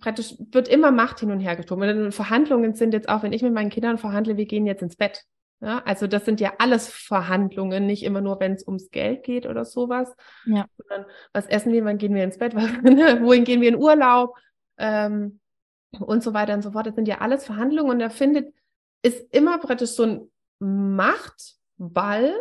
praktisch, 0.00 0.34
wird 0.50 0.68
immer 0.68 0.90
Macht 0.90 1.20
hin 1.20 1.30
und 1.30 1.40
her 1.40 1.56
geschoben. 1.56 2.04
Und 2.04 2.12
Verhandlungen 2.12 2.74
sind 2.74 2.94
jetzt 2.94 3.08
auch, 3.08 3.22
wenn 3.22 3.32
ich 3.32 3.42
mit 3.42 3.52
meinen 3.52 3.70
Kindern 3.70 3.98
verhandle, 3.98 4.36
wir 4.36 4.46
gehen 4.46 4.66
jetzt 4.66 4.82
ins 4.82 4.96
Bett. 4.96 5.24
Ja, 5.60 5.82
also 5.86 6.06
das 6.06 6.24
sind 6.24 6.40
ja 6.40 6.54
alles 6.58 6.88
Verhandlungen, 6.88 7.86
nicht 7.86 8.02
immer 8.02 8.20
nur, 8.20 8.38
wenn 8.40 8.52
es 8.52 8.66
ums 8.66 8.90
Geld 8.90 9.22
geht 9.22 9.46
oder 9.46 9.64
sowas. 9.64 10.14
Ja. 10.46 10.66
Sondern 10.76 11.06
was 11.32 11.46
essen 11.46 11.72
wir, 11.72 11.84
wann 11.84 11.98
gehen 11.98 12.14
wir 12.14 12.24
ins 12.24 12.38
Bett, 12.38 12.54
wohin 12.56 13.44
gehen 13.44 13.60
wir 13.60 13.68
in 13.68 13.76
Urlaub 13.76 14.36
ähm, 14.76 15.40
und 15.98 16.22
so 16.22 16.34
weiter 16.34 16.54
und 16.54 16.62
so 16.62 16.72
fort. 16.72 16.86
Das 16.86 16.94
sind 16.94 17.08
ja 17.08 17.18
alles 17.18 17.46
Verhandlungen 17.46 17.92
und 17.92 17.98
da 18.00 18.10
findet, 18.10 18.52
ist 19.02 19.32
immer 19.32 19.58
praktisch 19.58 19.90
so 19.90 20.02
ein 20.02 20.30
Macht, 20.58 21.54
Ball, 21.76 22.32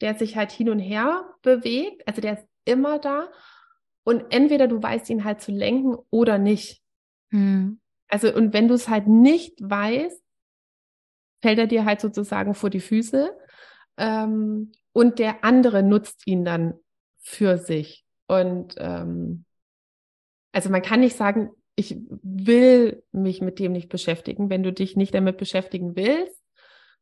der 0.00 0.14
sich 0.14 0.36
halt 0.36 0.52
hin 0.52 0.68
und 0.68 0.78
her 0.78 1.34
bewegt. 1.42 2.06
Also 2.06 2.20
der 2.20 2.34
ist 2.34 2.46
immer 2.64 2.98
da. 2.98 3.30
Und 4.04 4.24
entweder 4.30 4.68
du 4.68 4.82
weißt 4.82 5.10
ihn 5.10 5.24
halt 5.24 5.40
zu 5.40 5.52
lenken 5.52 5.96
oder 6.10 6.38
nicht. 6.38 6.82
Hm. 7.30 7.80
Also, 8.08 8.32
und 8.32 8.52
wenn 8.52 8.68
du 8.68 8.74
es 8.74 8.88
halt 8.88 9.08
nicht 9.08 9.58
weißt, 9.60 10.22
fällt 11.42 11.58
er 11.58 11.66
dir 11.66 11.84
halt 11.84 12.00
sozusagen 12.00 12.54
vor 12.54 12.70
die 12.70 12.80
Füße. 12.80 13.36
Ähm, 13.96 14.72
und 14.92 15.18
der 15.18 15.44
andere 15.44 15.82
nutzt 15.82 16.26
ihn 16.26 16.44
dann 16.44 16.74
für 17.18 17.58
sich. 17.58 18.04
Und 18.28 18.74
ähm, 18.78 19.44
also 20.52 20.70
man 20.70 20.82
kann 20.82 21.00
nicht 21.00 21.16
sagen, 21.16 21.50
ich 21.74 21.98
will 22.08 23.02
mich 23.12 23.42
mit 23.42 23.58
dem 23.58 23.72
nicht 23.72 23.88
beschäftigen. 23.88 24.48
Wenn 24.48 24.62
du 24.62 24.72
dich 24.72 24.96
nicht 24.96 25.14
damit 25.14 25.36
beschäftigen 25.36 25.96
willst, 25.96 26.42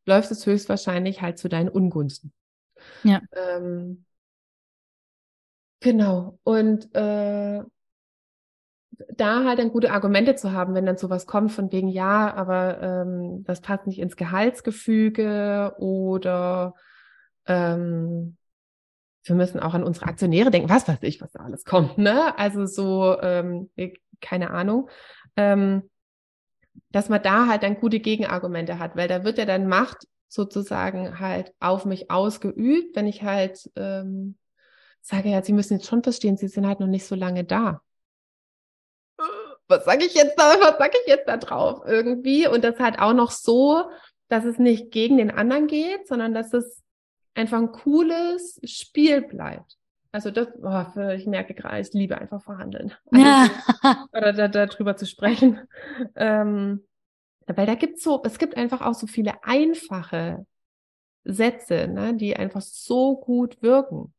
läuft 0.07 0.31
es 0.31 0.47
höchstwahrscheinlich 0.47 1.23
halt 1.23 1.39
zu 1.39 1.49
deinen 1.49 1.69
Ungunsten. 1.69 2.33
Ja. 3.03 3.21
Ähm, 3.33 4.05
genau. 5.81 6.39
Und 6.45 6.95
äh, 6.95 7.63
da 9.17 9.45
halt 9.45 9.59
dann 9.59 9.71
gute 9.71 9.93
Argumente 9.93 10.35
zu 10.35 10.53
haben, 10.53 10.75
wenn 10.75 10.87
dann 10.87 10.97
sowas 10.97 11.27
kommt 11.27 11.53
von 11.53 11.73
wegen, 11.73 11.89
ja, 11.89 12.33
aber 12.35 12.81
ähm, 12.81 13.45
das 13.45 13.61
passt 13.61 13.87
nicht 13.87 13.99
ins 13.99 14.17
Gehaltsgefüge 14.17 15.75
oder 15.79 16.75
ähm, 17.47 18.37
wir 19.25 19.37
müssen 19.37 19.61
auch 19.61 19.75
an 19.75 19.85
unsere 19.85 20.07
Aktionäre 20.07 20.51
denken, 20.51 20.69
was 20.69 20.87
weiß 20.87 20.99
ich, 21.03 21.21
was 21.21 21.33
da 21.33 21.41
alles 21.41 21.65
kommt, 21.65 21.97
ne? 21.99 22.37
Also 22.39 22.67
so, 22.67 23.19
ähm, 23.21 23.71
keine 24.21 24.51
Ahnung. 24.51 24.89
Ähm, 25.37 25.91
dass 26.91 27.09
man 27.09 27.23
da 27.23 27.47
halt 27.47 27.63
dann 27.63 27.81
gute 27.81 28.01
Gegenargumente 28.01 28.79
hat, 28.79 28.97
weil 28.97 29.09
da 29.09 29.25
wird 29.25 29.39
ja 29.39 29.45
dann 29.45 29.67
Macht 29.67 30.07
sozusagen 30.29 31.21
halt 31.21 31.53
auf 31.61 31.85
mich 31.85 32.11
ausgeübt, 32.11 32.97
wenn 32.97 33.07
ich 33.07 33.23
halt 33.23 33.71
ähm, 33.77 34.37
sage, 35.01 35.29
ja, 35.29 35.43
Sie 35.43 35.53
müssen 35.53 35.75
jetzt 35.75 35.87
schon 35.87 36.03
verstehen, 36.03 36.37
Sie 36.37 36.49
sind 36.49 36.67
halt 36.67 36.81
noch 36.81 36.87
nicht 36.87 37.07
so 37.07 37.15
lange 37.15 37.45
da. 37.45 37.83
Was 39.69 39.85
sage 39.85 40.05
ich 40.05 40.15
jetzt 40.15 40.39
da? 40.39 40.61
Was 40.61 40.79
sage 40.79 40.97
ich 41.03 41.09
jetzt 41.09 41.29
da 41.29 41.37
drauf 41.37 41.83
irgendwie? 41.87 42.47
Und 42.47 42.65
das 42.65 42.79
halt 42.79 42.99
auch 42.99 43.15
noch 43.15 43.31
so, 43.31 43.91
dass 44.29 44.45
es 44.45 44.59
nicht 44.59 44.91
gegen 44.91 45.17
den 45.17 45.31
anderen 45.31 45.67
geht, 45.67 46.07
sondern 46.07 46.35
dass 46.35 46.53
es 46.53 46.83
einfach 47.35 47.59
ein 47.59 47.73
cooles 47.73 48.61
Spiel 48.65 49.23
bleibt. 49.23 49.77
Also 50.15 50.31
das, 50.31 50.47
oh, 50.63 51.01
ich 51.11 51.27
merke 51.27 51.55
gerade, 51.55 51.81
ich 51.81 51.93
liebe 51.93 52.17
einfach 52.17 52.41
verhandeln. 52.41 52.95
Also, 53.11 53.27
ja. 53.83 54.07
Oder 54.13 54.33
da, 54.33 54.47
darüber 54.47 54.97
zu 54.97 55.07
sprechen. 55.07 55.59
Ähm, 56.15 56.87
weil 57.47 57.67
da 57.67 57.75
gibt's 57.75 58.05
so, 58.05 58.23
es 58.25 58.39
gibt 58.39 58.57
einfach 58.57 58.81
auch 58.81 58.95
so 58.95 59.07
viele 59.09 59.43
einfache 59.43 60.47
Sätze, 61.25 61.89
ne, 61.89 62.15
die 62.15 62.37
einfach 62.37 62.63
so 62.63 63.17
gut 63.17 63.61
wirken. 63.61 64.15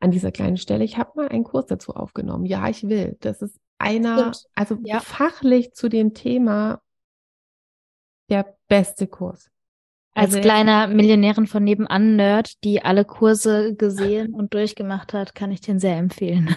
An 0.00 0.10
dieser 0.10 0.32
kleinen 0.32 0.56
Stelle, 0.56 0.82
ich 0.82 0.96
habe 0.96 1.12
mal 1.14 1.28
einen 1.28 1.44
Kurs 1.44 1.66
dazu 1.66 1.94
aufgenommen. 1.94 2.46
Ja, 2.46 2.68
ich 2.68 2.88
will. 2.88 3.16
Das 3.20 3.42
ist 3.42 3.60
einer, 3.78 4.18
Stimmt. 4.18 4.46
also 4.54 4.78
ja. 4.82 5.00
fachlich 5.00 5.74
zu 5.74 5.90
dem 5.90 6.14
Thema 6.14 6.80
der 8.30 8.56
beste 8.66 9.06
Kurs. 9.06 9.50
Als 10.16 10.30
also, 10.30 10.40
kleiner 10.40 10.86
Millionärin 10.86 11.46
von 11.46 11.62
nebenan 11.62 12.16
Nerd, 12.16 12.64
die 12.64 12.82
alle 12.82 13.04
Kurse 13.04 13.74
gesehen 13.74 14.32
und 14.32 14.54
durchgemacht 14.54 15.12
hat, 15.12 15.34
kann 15.34 15.50
ich 15.52 15.60
den 15.60 15.78
sehr 15.78 15.98
empfehlen. 15.98 16.56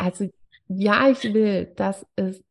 also 0.00 0.26
ja, 0.68 1.10
ich 1.10 1.22
will. 1.34 1.70
Das 1.76 2.06
ist, 2.16 2.42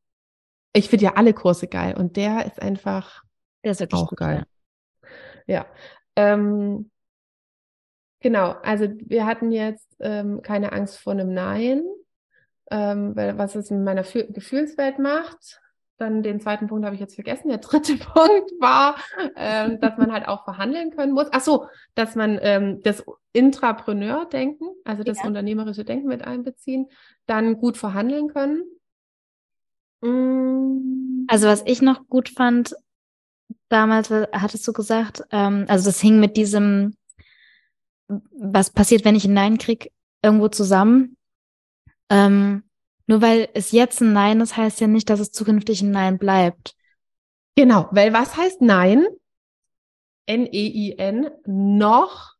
ich 0.73 0.89
finde 0.89 1.05
ja 1.05 1.13
alle 1.15 1.33
Kurse 1.33 1.67
geil 1.67 1.95
und 1.97 2.17
der 2.17 2.45
ist 2.45 2.61
einfach 2.61 3.23
der 3.63 3.71
ist 3.71 3.93
auch 3.95 4.09
gut, 4.09 4.19
geil. 4.19 4.45
Ja. 5.47 5.55
ja. 5.55 5.65
Ähm, 6.15 6.91
genau, 8.19 8.51
also 8.61 8.85
wir 9.05 9.25
hatten 9.25 9.51
jetzt 9.51 9.95
ähm, 10.01 10.43
keine 10.43 10.71
Angst 10.71 10.99
vor 10.99 11.13
einem 11.13 11.33
Nein, 11.33 11.83
ähm, 12.69 13.15
weil 13.15 13.39
was 13.39 13.55
es 13.55 13.71
in 13.71 13.83
meiner 13.83 14.03
Gefühlswelt 14.03 14.99
macht, 14.99 15.61
dann 15.97 16.23
den 16.23 16.39
zweiten 16.41 16.67
Punkt 16.67 16.85
habe 16.85 16.95
ich 16.95 17.01
jetzt 17.01 17.15
vergessen. 17.15 17.49
Der 17.49 17.59
dritte 17.59 17.95
Punkt 17.97 18.51
war, 18.59 18.95
ähm, 19.35 19.79
dass 19.79 19.97
man 19.97 20.11
halt 20.11 20.27
auch 20.27 20.43
verhandeln 20.43 20.91
können 20.91 21.13
muss. 21.13 21.27
Ach 21.31 21.41
so, 21.41 21.67
dass 21.93 22.15
man 22.15 22.37
ähm, 22.41 22.81
das 22.83 23.03
Intrapreneur-Denken, 23.33 24.67
also 24.83 25.03
das 25.03 25.19
ja. 25.19 25.25
unternehmerische 25.25 25.85
Denken 25.85 26.07
mit 26.07 26.23
einbeziehen, 26.23 26.87
dann 27.25 27.57
gut 27.57 27.77
verhandeln 27.77 28.27
können. 28.27 28.63
Mm. 30.01 31.25
Also 31.27 31.47
was 31.47 31.63
ich 31.65 31.81
noch 31.81 32.07
gut 32.07 32.29
fand, 32.29 32.75
damals 33.69 34.09
hattest 34.09 34.67
du 34.67 34.73
gesagt, 34.73 35.23
ähm, 35.31 35.65
also 35.67 35.85
das 35.85 35.99
hing 36.01 36.19
mit 36.19 36.37
diesem, 36.37 36.95
was 38.07 38.69
passiert, 38.69 39.05
wenn 39.05 39.15
ich 39.15 39.25
ein 39.25 39.33
Nein 39.33 39.57
krieg, 39.57 39.91
irgendwo 40.21 40.49
zusammen. 40.49 41.17
Ähm, 42.09 42.64
nur 43.07 43.21
weil 43.21 43.49
es 43.53 43.71
jetzt 43.71 44.01
ein 44.01 44.13
Nein 44.13 44.41
ist, 44.41 44.57
heißt 44.57 44.81
ja 44.81 44.87
nicht, 44.87 45.09
dass 45.09 45.19
es 45.19 45.31
zukünftig 45.31 45.81
ein 45.81 45.91
Nein 45.91 46.17
bleibt. 46.17 46.75
Genau, 47.55 47.87
weil 47.91 48.13
was 48.13 48.35
heißt 48.35 48.61
Nein? 48.61 49.05
N-E-I-N, 50.27 51.25
-E 51.25 51.31
noch 51.45 52.33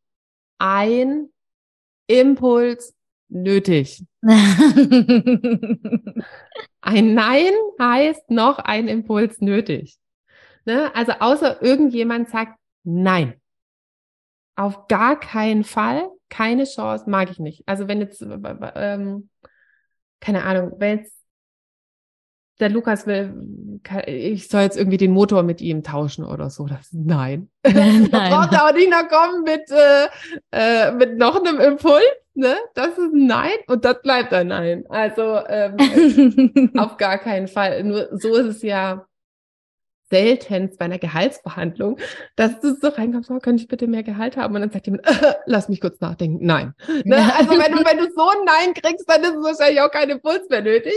ein 0.58 1.30
Impuls 2.08 2.96
nötig. 3.30 4.04
ein 6.82 7.14
Nein 7.14 7.54
heißt 7.80 8.32
noch 8.32 8.60
ein 8.60 8.88
Impuls 8.88 9.40
nötig. 9.42 9.98
Ne? 10.66 10.94
Also 10.96 11.14
außer 11.20 11.62
irgendjemand 11.62 12.30
sagt 12.30 12.60
Nein. 12.84 13.40
Auf 14.56 14.88
gar 14.88 15.20
keinen 15.20 15.64
Fall 15.64 16.10
keine 16.30 16.66
Chance, 16.66 17.10
mag 17.10 17.30
ich 17.30 17.40
nicht. 17.40 17.64
Also 17.66 17.88
wenn 17.88 18.00
jetzt, 18.00 18.22
ähm, 18.76 19.30
keine 20.20 20.44
Ahnung, 20.44 20.74
wenn 20.78 21.00
jetzt 21.00 21.16
der 22.60 22.70
Lukas 22.70 23.06
will, 23.06 23.34
ich 24.08 24.48
soll 24.48 24.62
jetzt 24.62 24.78
irgendwie 24.78 24.98
den 24.98 25.12
Motor 25.12 25.44
mit 25.44 25.60
ihm 25.62 25.84
tauschen 25.84 26.24
oder 26.24 26.50
so. 26.50 26.66
Das, 26.68 26.90
nein. 26.94 27.50
nein. 27.66 28.10
da 28.12 28.30
braucht 28.30 28.54
er 28.54 28.66
auch 28.66 28.74
nicht 28.74 28.90
noch 28.90 29.08
kommen 29.10 29.44
mit, 29.44 29.70
äh, 29.70 30.08
äh, 30.52 30.92
mit 30.92 31.18
noch 31.18 31.36
einem 31.36 31.60
Impuls. 31.60 32.04
Ne? 32.34 32.56
Das 32.74 32.90
ist 32.90 33.14
ein 33.14 33.28
Nein 33.28 33.56
und 33.68 33.86
das 33.86 34.02
bleibt 34.02 34.34
ein 34.34 34.48
Nein. 34.48 34.86
Also 34.90 35.40
ähm, 35.48 36.72
auf 36.78 36.98
gar 36.98 37.18
keinen 37.18 37.48
Fall. 37.48 37.84
Nur 37.84 38.10
so 38.12 38.36
ist 38.36 38.48
es 38.48 38.62
ja 38.62 39.06
seltenst 40.10 40.78
bei 40.80 40.86
einer 40.86 41.00
Gehaltsverhandlung, 41.00 41.98
dass 42.36 42.60
du 42.60 42.76
so 42.76 42.90
reinkommst, 42.90 43.32
oh, 43.32 43.40
könnte 43.40 43.64
ich 43.64 43.68
bitte 43.68 43.88
mehr 43.88 44.04
Gehalt 44.04 44.38
haben? 44.38 44.56
Und 44.56 44.62
dann 44.62 44.72
sagt 44.72 44.86
jemand, 44.86 45.06
äh, 45.08 45.34
lass 45.46 45.70
mich 45.70 45.82
kurz 45.82 46.00
nachdenken. 46.00 46.46
Nein. 46.46 46.74
Ne? 47.04 47.18
Also 47.38 47.52
wenn 47.52 47.72
du, 47.72 47.84
wenn 47.84 47.98
du 47.98 48.12
so 48.16 48.30
ein 48.30 48.46
Nein 48.46 48.74
kriegst, 48.74 49.10
dann 49.10 49.24
ist 49.24 49.36
es 49.36 49.44
wahrscheinlich 49.44 49.82
auch 49.82 49.92
kein 49.92 50.10
Impuls 50.10 50.48
mehr 50.50 50.62
nötig. 50.62 50.94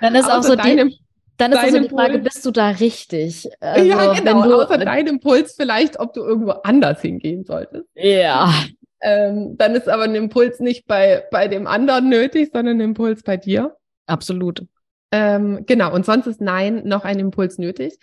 Dann 0.00 0.14
ist 0.14 0.30
auch 0.30 0.42
so 0.42 0.56
deinem, 0.56 0.88
die, 0.88 0.98
dann 1.36 1.52
ist 1.52 1.58
auch 1.58 1.68
so 1.68 1.78
die 1.78 1.88
Frage, 1.88 2.18
bist 2.18 2.44
du 2.44 2.50
da 2.50 2.70
richtig? 2.70 3.48
Also, 3.60 3.84
ja, 3.84 4.12
genau. 4.14 4.42
Du, 4.42 4.54
außer 4.54 4.78
dein 4.78 5.06
Impuls 5.06 5.54
vielleicht, 5.54 5.98
ob 5.98 6.12
du 6.12 6.22
irgendwo 6.22 6.50
anders 6.50 7.00
hingehen 7.00 7.44
solltest. 7.44 7.88
Ja. 7.94 8.52
Ähm, 9.00 9.56
dann 9.58 9.74
ist 9.74 9.88
aber 9.88 10.04
ein 10.04 10.14
Impuls 10.14 10.60
nicht 10.60 10.86
bei, 10.86 11.24
bei 11.30 11.48
dem 11.48 11.66
anderen 11.66 12.08
nötig, 12.08 12.50
sondern 12.52 12.76
ein 12.76 12.80
Impuls 12.80 13.22
bei 13.22 13.36
dir. 13.36 13.76
Absolut. 14.06 14.64
Ähm, 15.12 15.64
genau, 15.66 15.94
und 15.94 16.04
sonst 16.04 16.26
ist 16.26 16.40
Nein 16.40 16.82
noch 16.84 17.04
ein 17.04 17.20
Impuls 17.20 17.58
nötig 17.58 17.98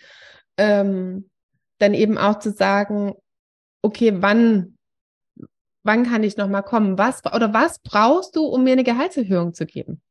ähm, 0.60 1.30
dann 1.78 1.94
eben 1.94 2.18
auch 2.18 2.38
zu 2.38 2.52
sagen, 2.52 3.14
okay, 3.82 4.12
wann, 4.16 4.76
wann 5.82 6.04
kann 6.04 6.22
ich 6.22 6.36
nochmal 6.36 6.62
kommen? 6.62 6.98
Was 6.98 7.24
oder 7.24 7.54
was 7.54 7.78
brauchst 7.78 8.36
du, 8.36 8.44
um 8.44 8.64
mir 8.64 8.72
eine 8.72 8.84
Gehaltserhöhung 8.84 9.54
zu 9.54 9.64
geben? 9.64 10.02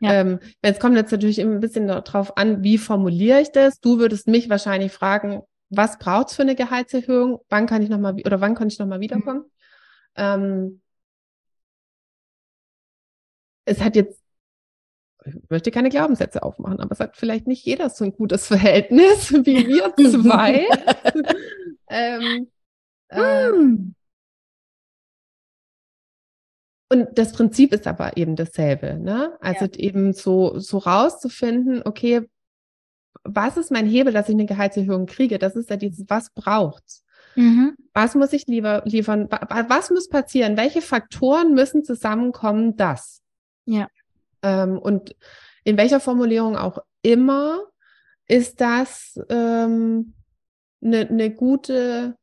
Ja. 0.00 0.14
Ähm, 0.14 0.40
jetzt 0.64 0.80
kommt 0.80 0.96
jetzt 0.96 1.12
natürlich 1.12 1.40
ein 1.40 1.60
bisschen 1.60 1.86
darauf 1.86 2.36
an, 2.38 2.64
wie 2.64 2.78
formuliere 2.78 3.42
ich 3.42 3.52
das? 3.52 3.80
Du 3.80 3.98
würdest 3.98 4.26
mich 4.26 4.48
wahrscheinlich 4.48 4.92
fragen, 4.92 5.42
was 5.68 5.98
braucht 5.98 6.30
es 6.30 6.36
für 6.36 6.42
eine 6.42 6.56
Gehaltserhöhung? 6.56 7.40
Wann 7.50 7.66
kann 7.66 7.82
ich 7.82 7.90
nochmal 7.90 8.14
oder 8.14 8.40
wann 8.40 8.54
kann 8.54 8.68
ich 8.68 8.78
nochmal 8.78 9.00
wiederkommen? 9.00 9.40
Mhm. 9.40 9.50
Ähm, 10.16 10.80
es 13.64 13.80
hat 13.80 13.94
jetzt 13.94 14.21
ich 15.24 15.34
möchte 15.48 15.70
keine 15.70 15.88
Glaubenssätze 15.88 16.42
aufmachen, 16.42 16.80
aber 16.80 16.92
es 16.92 17.00
hat 17.00 17.16
vielleicht 17.16 17.46
nicht 17.46 17.64
jeder 17.64 17.90
so 17.90 18.04
ein 18.04 18.12
gutes 18.12 18.46
Verhältnis 18.46 19.32
wie 19.44 19.66
wir 19.66 19.94
zwei. 19.96 20.66
ähm, 21.88 22.48
ähm, 23.10 23.94
und 26.88 27.08
das 27.16 27.32
Prinzip 27.32 27.72
ist 27.72 27.86
aber 27.86 28.16
eben 28.16 28.36
dasselbe, 28.36 28.98
ne? 28.98 29.36
Also 29.40 29.64
ja. 29.64 29.74
eben 29.76 30.12
so, 30.12 30.58
so 30.58 30.78
rauszufinden, 30.78 31.82
okay, 31.84 32.28
was 33.24 33.56
ist 33.56 33.70
mein 33.70 33.86
Hebel, 33.86 34.12
dass 34.12 34.28
ich 34.28 34.34
eine 34.34 34.46
Gehaltserhöhung 34.46 35.06
kriege? 35.06 35.38
Das 35.38 35.56
ist 35.56 35.70
ja 35.70 35.76
dieses, 35.76 36.04
was 36.08 36.30
braucht's? 36.30 37.04
Mhm. 37.34 37.76
Was 37.94 38.14
muss 38.14 38.32
ich 38.32 38.46
lieber 38.46 38.82
liefern? 38.84 39.28
Was 39.30 39.90
muss 39.90 40.08
passieren? 40.08 40.56
Welche 40.56 40.82
Faktoren 40.82 41.54
müssen 41.54 41.84
zusammenkommen, 41.84 42.76
das? 42.76 43.22
Ja. 43.64 43.88
Ähm, 44.42 44.78
und 44.78 45.14
in 45.64 45.76
welcher 45.76 46.00
Formulierung 46.00 46.56
auch 46.56 46.78
immer 47.02 47.60
ist 48.28 48.60
das 48.60 49.20
ähm, 49.28 50.14
eine, 50.82 51.08
eine 51.08 51.30
gute 51.30 52.16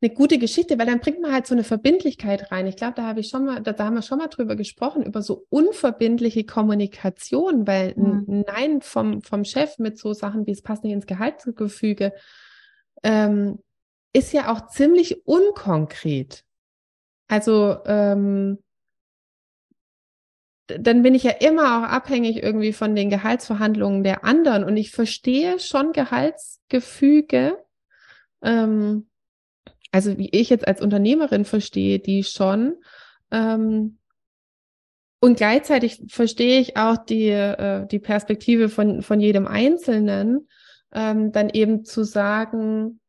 eine 0.00 0.14
gute 0.14 0.38
Geschichte, 0.38 0.78
weil 0.78 0.86
dann 0.86 1.00
bringt 1.00 1.20
man 1.20 1.32
halt 1.32 1.46
so 1.46 1.54
eine 1.54 1.64
Verbindlichkeit 1.64 2.52
rein. 2.52 2.66
Ich 2.68 2.76
glaube, 2.76 2.94
da 2.94 3.02
habe 3.02 3.20
ich 3.20 3.28
schon 3.28 3.44
mal, 3.44 3.60
da, 3.60 3.72
da, 3.72 3.86
haben 3.86 3.94
wir 3.94 4.02
schon 4.02 4.18
mal 4.18 4.28
drüber 4.28 4.54
gesprochen, 4.54 5.02
über 5.02 5.22
so 5.22 5.46
unverbindliche 5.48 6.44
Kommunikation, 6.44 7.66
weil 7.66 7.94
mhm. 7.96 8.24
ein 8.28 8.44
Nein 8.46 8.80
vom, 8.80 9.22
vom 9.22 9.44
Chef 9.44 9.78
mit 9.78 9.98
so 9.98 10.12
Sachen 10.12 10.46
wie 10.46 10.52
es 10.52 10.62
passt 10.62 10.84
nicht 10.84 10.92
ins 10.92 11.06
Gehaltsgefüge, 11.06 12.12
ähm, 13.02 13.58
ist 14.12 14.32
ja 14.32 14.52
auch 14.52 14.68
ziemlich 14.68 15.26
unkonkret. 15.26 16.44
Also 17.26 17.78
ähm, 17.84 18.58
dann 20.68 21.02
bin 21.02 21.14
ich 21.14 21.22
ja 21.22 21.32
immer 21.32 21.78
auch 21.78 21.90
abhängig 21.90 22.42
irgendwie 22.42 22.72
von 22.72 22.94
den 22.94 23.10
Gehaltsverhandlungen 23.10 24.04
der 24.04 24.24
anderen. 24.24 24.64
Und 24.64 24.76
ich 24.76 24.90
verstehe 24.90 25.58
schon 25.58 25.92
Gehaltsgefüge, 25.92 27.58
ähm, 28.42 29.08
also 29.90 30.18
wie 30.18 30.28
ich 30.30 30.50
jetzt 30.50 30.68
als 30.68 30.82
Unternehmerin 30.82 31.44
verstehe, 31.44 31.98
die 31.98 32.22
schon. 32.22 32.76
Ähm, 33.30 33.98
und 35.20 35.36
gleichzeitig 35.38 36.02
verstehe 36.08 36.60
ich 36.60 36.76
auch 36.76 36.98
die, 36.98 37.30
äh, 37.30 37.86
die 37.86 37.98
Perspektive 37.98 38.68
von, 38.68 39.02
von 39.02 39.20
jedem 39.20 39.46
Einzelnen, 39.46 40.48
ähm, 40.92 41.32
dann 41.32 41.48
eben 41.48 41.84
zu 41.84 42.04
sagen, 42.04 43.00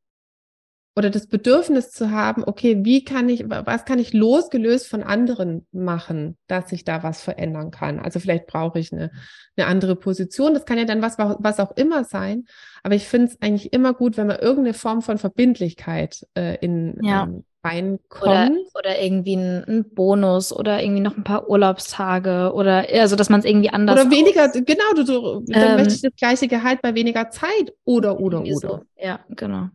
oder 1.00 1.10
das 1.10 1.28
Bedürfnis 1.28 1.92
zu 1.92 2.12
haben, 2.12 2.44
okay, 2.46 2.80
wie 2.84 3.06
kann 3.06 3.30
ich, 3.30 3.46
was 3.48 3.86
kann 3.86 4.00
ich 4.00 4.12
losgelöst 4.12 4.86
von 4.86 5.02
anderen 5.02 5.66
machen, 5.72 6.38
dass 6.48 6.74
ich 6.74 6.84
da 6.84 7.04
was 7.04 7.22
verändern 7.22 7.72
kann? 7.72 8.02
Also 8.02 8.20
vielleicht 8.20 8.48
brauche 8.48 8.80
ich 8.80 8.92
eine, 8.92 9.10
eine 9.56 9.68
andere 9.68 9.96
Position. 9.96 10.54
Das 10.54 10.66
kann 10.66 10.78
ja 10.78 10.84
dann 10.84 11.02
was, 11.02 11.18
was 11.18 11.62
auch 11.62 11.72
immer 11.78 12.04
sein. 12.04 12.48
Aber 12.84 12.96
ich 12.96 13.08
finde 13.08 13.28
es 13.28 13.42
eigentlich 13.42 13.72
immer 13.72 13.94
gut, 13.94 14.18
wenn 14.18 14.28
man 14.28 14.40
irgendeine 14.40 14.74
Form 14.74 15.02
von 15.02 15.18
Verbindlichkeit 15.18 16.28
äh, 16.36 16.58
in 16.58 17.00
ja. 17.02 17.24
ähm, 17.24 17.46
reinkommt. 17.64 18.22
Oder, 18.22 18.52
oder 18.78 19.02
irgendwie 19.02 19.38
ein, 19.38 19.64
ein, 19.70 19.90
Bonus 19.96 20.52
oder 20.52 20.84
irgendwie 20.84 21.02
noch 21.02 21.16
ein 21.16 21.24
paar 21.24 21.50
Urlaubstage 21.50 22.52
oder 22.54 22.88
also, 22.92 23.16
dass 23.16 23.30
man 23.30 23.40
es 23.40 23.46
irgendwie 23.46 23.70
anders. 23.70 24.02
Oder 24.02 24.12
weniger, 24.12 24.48
aus. 24.48 24.52
genau, 24.54 24.94
du, 24.98 25.04
du 25.06 25.44
dann 25.48 25.64
ähm, 25.64 25.76
möchte 25.78 25.94
ich 25.94 26.02
das 26.02 26.16
gleiche 26.18 26.50
Gehalt 26.50 26.82
bei 26.82 26.94
weniger 26.94 27.30
Zeit 27.30 27.74
oder, 27.86 28.20
oder, 28.20 28.42
oder. 28.42 28.56
So. 28.56 28.82
Ja, 28.98 29.22
genau. 29.30 29.70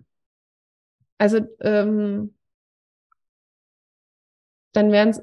Also 1.18 1.40
ähm, 1.60 2.34
dann 4.72 4.92
wären 4.92 5.10
es, 5.10 5.22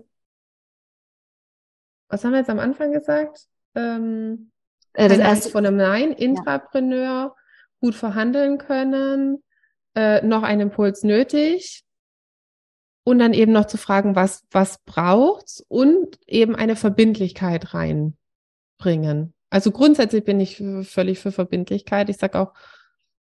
was 2.08 2.24
haben 2.24 2.32
wir 2.32 2.40
jetzt 2.40 2.50
am 2.50 2.60
Anfang 2.60 2.92
gesagt? 2.92 3.48
Ähm, 3.76 4.52
äh, 4.94 5.10
das 5.10 5.20
erste 5.20 5.50
von 5.50 5.66
einem 5.66 5.78
Nein, 5.78 6.12
Intrapreneur, 6.12 7.04
ja. 7.04 7.36
gut 7.80 7.96
verhandeln 7.96 8.58
können, 8.58 9.44
äh, 9.96 10.26
noch 10.26 10.44
einen 10.44 10.62
Impuls 10.62 11.04
nötig 11.04 11.84
und 13.04 13.20
dann 13.20 13.34
eben 13.34 13.52
noch 13.52 13.66
zu 13.66 13.78
fragen, 13.78 14.16
was, 14.16 14.46
was 14.52 14.80
braucht's 14.86 15.64
und 15.68 16.20
eben 16.28 16.56
eine 16.56 16.76
Verbindlichkeit 16.76 17.74
reinbringen. 17.74 19.34
Also 19.50 19.72
grundsätzlich 19.72 20.24
bin 20.24 20.40
ich 20.40 20.64
völlig 20.84 21.20
für 21.20 21.32
Verbindlichkeit. 21.32 22.10
Ich 22.10 22.18
sage 22.18 22.40
auch, 22.40 22.54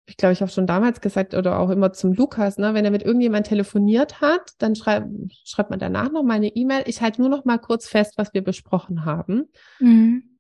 ich 0.05 0.17
glaube, 0.17 0.33
ich 0.33 0.41
habe 0.41 0.51
schon 0.51 0.67
damals 0.67 0.99
gesagt 0.99 1.33
oder 1.33 1.59
auch 1.59 1.69
immer 1.69 1.93
zum 1.93 2.13
Lukas, 2.13 2.57
ne, 2.57 2.73
wenn 2.73 2.83
er 2.83 2.91
mit 2.91 3.03
irgendjemand 3.03 3.47
telefoniert 3.47 4.19
hat, 4.19 4.51
dann 4.57 4.75
schreibt 4.75 5.07
schreibt 5.45 5.69
man 5.69 5.79
danach 5.79 6.11
noch 6.11 6.23
mal 6.23 6.33
eine 6.33 6.49
E-Mail. 6.49 6.83
Ich 6.87 7.01
halte 7.01 7.21
nur 7.21 7.29
noch 7.29 7.45
mal 7.45 7.59
kurz 7.59 7.87
fest, 7.87 8.15
was 8.17 8.33
wir 8.33 8.43
besprochen 8.43 9.05
haben. 9.05 9.49
Mhm. 9.79 10.39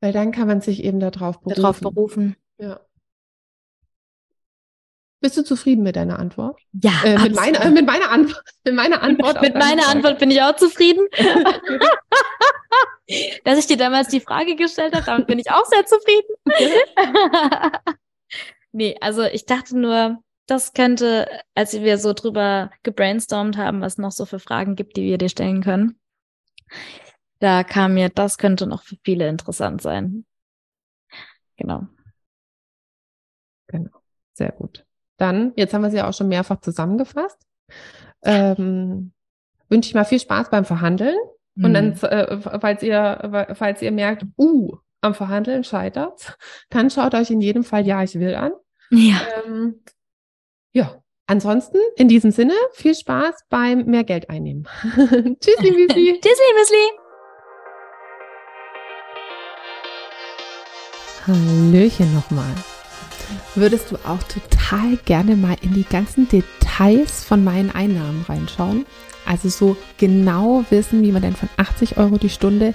Weil 0.00 0.12
dann 0.12 0.32
kann 0.32 0.46
man 0.46 0.60
sich 0.60 0.84
eben 0.84 1.00
darauf 1.00 1.40
berufen. 1.40 1.62
Darauf 1.62 1.80
berufen. 1.80 2.36
Ja. 2.58 2.80
Bist 5.20 5.36
du 5.38 5.42
zufrieden 5.42 5.82
mit 5.82 5.96
deiner 5.96 6.18
Antwort? 6.18 6.60
Ja. 6.72 6.92
Äh, 7.02 7.18
mit, 7.18 7.34
meiner, 7.34 7.62
äh, 7.62 7.70
mit 7.70 7.86
meiner 7.86 8.10
Antwort. 8.10 8.44
Mit 8.64 8.74
meiner 8.74 9.02
Antwort, 9.02 9.40
mit 9.40 9.54
meiner 9.54 9.82
Frage. 9.82 9.96
Antwort 9.96 10.18
bin 10.18 10.30
ich 10.30 10.42
auch 10.42 10.56
zufrieden. 10.56 11.06
Dass 13.44 13.58
ich 13.58 13.66
dir 13.66 13.78
damals 13.78 14.08
die 14.08 14.20
Frage 14.20 14.54
gestellt 14.54 14.94
habe, 14.94 15.06
damit 15.06 15.26
bin 15.26 15.38
ich 15.38 15.50
auch 15.50 15.64
sehr 15.64 15.86
zufrieden. 15.86 16.28
Nee, 18.74 18.96
also 19.00 19.22
ich 19.22 19.46
dachte 19.46 19.78
nur, 19.78 20.18
das 20.46 20.72
könnte, 20.72 21.28
als 21.54 21.74
wir 21.74 21.96
so 21.96 22.12
drüber 22.12 22.72
gebrainstormt 22.82 23.56
haben, 23.56 23.80
was 23.80 23.98
noch 23.98 24.10
so 24.10 24.26
für 24.26 24.40
Fragen 24.40 24.74
gibt, 24.74 24.96
die 24.96 25.04
wir 25.04 25.16
dir 25.16 25.28
stellen 25.28 25.62
können, 25.62 25.96
da 27.38 27.62
kam 27.62 27.94
mir, 27.94 28.08
das 28.08 28.36
könnte 28.36 28.66
noch 28.66 28.82
für 28.82 28.96
viele 29.04 29.28
interessant 29.28 29.80
sein. 29.80 30.26
Genau. 31.56 31.86
Genau. 33.68 33.90
Sehr 34.32 34.50
gut. 34.50 34.84
Dann, 35.18 35.52
jetzt 35.54 35.72
haben 35.72 35.82
wir 35.82 35.90
sie 35.92 35.98
ja 35.98 36.08
auch 36.08 36.14
schon 36.14 36.28
mehrfach 36.28 36.60
zusammengefasst. 36.60 37.40
Ähm, 38.22 39.12
wünsche 39.68 39.88
ich 39.88 39.94
mal 39.94 40.04
viel 40.04 40.18
Spaß 40.18 40.50
beim 40.50 40.64
Verhandeln. 40.64 41.16
Mhm. 41.54 41.64
Und 41.64 41.74
dann, 41.74 41.88
mhm. 41.90 42.02
äh, 42.02 42.58
falls 42.58 42.82
ihr, 42.82 43.52
falls 43.54 43.82
ihr 43.82 43.92
merkt, 43.92 44.26
uh, 44.36 44.78
am 45.00 45.14
Verhandeln 45.14 45.62
scheitert, 45.62 46.36
dann 46.70 46.90
schaut 46.90 47.14
euch 47.14 47.30
in 47.30 47.40
jedem 47.40 47.62
Fall 47.62 47.86
Ja, 47.86 48.02
ich 48.02 48.18
will 48.18 48.34
an. 48.34 48.52
Ja. 48.90 49.20
Ähm, 49.44 49.80
ja. 50.72 51.00
Ansonsten, 51.26 51.78
in 51.96 52.08
diesem 52.08 52.30
Sinne, 52.30 52.52
viel 52.72 52.94
Spaß 52.94 53.46
beim 53.48 53.86
mehr 53.86 54.04
Geld 54.04 54.28
einnehmen. 54.28 54.68
Tschüssi, 54.84 55.70
Müsli. 55.70 56.20
Tschüssi, 56.22 56.42
Müsli. 56.58 56.90
Hallöchen 61.26 62.14
nochmal. 62.14 62.54
Würdest 63.54 63.90
du 63.90 63.96
auch 64.04 64.22
total 64.24 64.98
gerne 65.06 65.34
mal 65.34 65.56
in 65.62 65.72
die 65.72 65.84
ganzen 65.84 66.28
Details 66.28 66.64
Details 66.74 67.24
von 67.24 67.44
meinen 67.44 67.70
Einnahmen 67.70 68.24
reinschauen. 68.28 68.86
Also 69.26 69.48
so 69.48 69.76
genau 69.96 70.64
wissen, 70.70 71.02
wie 71.02 71.12
man 71.12 71.22
denn 71.22 71.36
von 71.36 71.48
80 71.56 71.96
Euro 71.98 72.18
die 72.18 72.28
Stunde 72.28 72.74